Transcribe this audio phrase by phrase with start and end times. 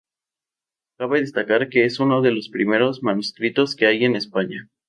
[0.97, 4.67] Cabe destacar que es uno de los primeros manuscritos que hay en España.